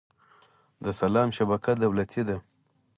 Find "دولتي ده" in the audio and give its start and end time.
1.83-2.37